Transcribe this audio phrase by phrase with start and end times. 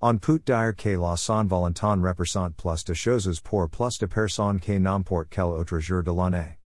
[0.00, 4.60] On put dire que la Saint Valentin représente plus de choses pour plus de personnes
[4.60, 6.58] que n'importe quel autre jour de l'année.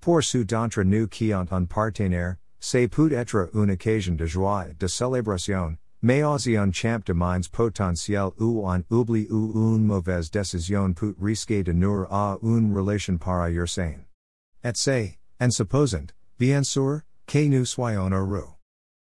[0.00, 4.64] Pour ceux d'entre nous qui ont un partenaire, c'est peut être une occasion de joie
[4.80, 10.30] de célébration, mais aussi un champ de mines potentiel ou un oubli ou une mauvaise
[10.30, 14.06] décision peut risquer de nuire à une relation par ailleurs saine.
[14.64, 16.06] Et c'est, en supposant,
[16.38, 18.48] bien sûr, que nous soyons heureux.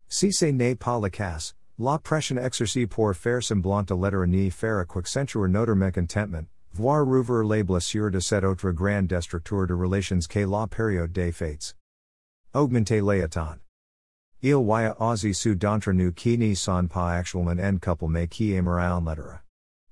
[0.09, 4.49] Si ce n'est pas le cas, La pression exercée pour faire semblant de l'être ni
[4.49, 10.27] faire accentuer notre mécontentement, voir rouvrir les blessures de cet autre grand destructeur de relations
[10.27, 11.75] que la période des fêtes.
[12.55, 13.59] Augmenter les attentes.
[14.41, 18.27] Il y a aussi ceux d'entre nous qui ne sont pas actuellement en couple mais
[18.27, 19.43] qui aimeraient en l'être.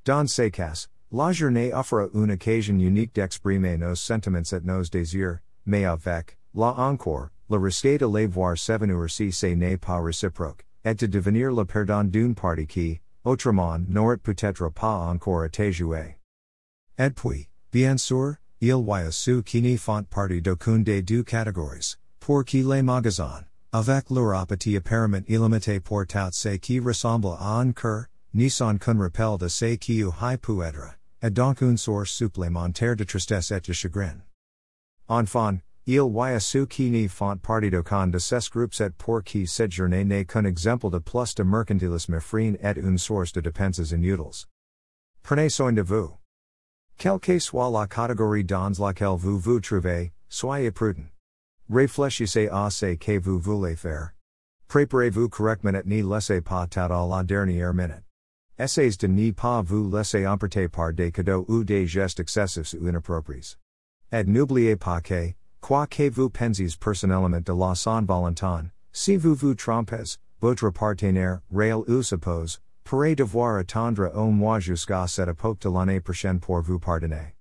[0.05, 5.37] Dans ce cas, la journée offre une occasion unique d'exprimer nos sentiments et nos désirs,
[5.67, 10.65] mais avec, là encore, le risque de les voir s'évanouir si ce n'est pas réciproque
[10.85, 16.17] et de devenir le perdant d'une partie qui, autrement, n'aurait peut-être pas encore été joué.
[16.97, 21.23] Et puis, bien sûr, il y a ceux qui ne font partie d'aucune des deux
[21.23, 27.35] catégories, pour qui les magasins, avec leur appétit apparemment illimité pour tout ce qui ressemble
[27.39, 31.31] à un cœur, ne sont qu'un rappel de ce qui ou high peut être, et
[31.31, 34.21] donc une source supplémentaire de tristesse et de chagrin.
[35.07, 39.21] Enfin, Il y a ceux qui ne font partie d'aucun de ces groupes et pour
[39.23, 43.41] qui cette journée n'est qu'un exemple de plus de mercantilisme effrayant et une source de
[43.41, 44.47] dépenses inutiles.
[45.21, 46.11] Prenez soin de vous.
[46.97, 51.11] Quelle que soit la catégorie dans laquelle vous vous trouvez, soyez prudent.
[51.69, 54.09] Réfléchissez à ce que vous voulez faire.
[54.67, 58.03] Préparez-vous correctement et ne laissez pas tout à la dernière minute.
[58.57, 62.87] Essayez de ne pas vous laisser emporter par des cadeaux ou des gestes excessifs ou
[62.87, 63.57] inappropriés.
[64.11, 65.33] Et n'oubliez pas que,
[65.67, 71.39] Quoi que vous pensiez personnellement de la Saint Valentin, si vous vous trompez, votre partenaire,
[71.51, 76.61] réel ou suppose, pourrait devoir attendre au mois jusqu'à cette époque de l'année prochaine pour
[76.61, 77.33] vous pardonner.